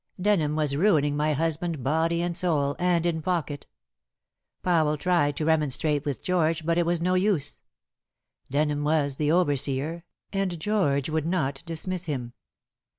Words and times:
Denham 0.19 0.55
was 0.55 0.75
ruining 0.75 1.15
my 1.15 1.33
husband 1.33 1.83
body 1.83 2.23
and 2.23 2.35
soul, 2.35 2.75
and 2.79 3.05
in 3.05 3.21
pocket. 3.21 3.67
Powell 4.63 4.97
tried 4.97 5.35
to 5.35 5.45
remonstrate 5.45 6.05
with 6.05 6.23
George, 6.23 6.65
but 6.65 6.75
it 6.79 6.87
was 6.87 6.99
no 6.99 7.13
use. 7.13 7.59
Denham 8.49 8.83
was 8.83 9.17
the 9.17 9.31
overseer, 9.31 10.03
and 10.33 10.59
George 10.59 11.07
would 11.07 11.27
not 11.27 11.61
dismiss 11.67 12.05
him. 12.05 12.33